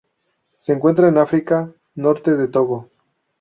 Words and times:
Se 0.57 0.73
encuentran 0.73 1.09
en 1.09 1.19
África: 1.19 1.71
norte 1.93 2.33
de 2.35 2.47
Togo. 2.47 2.89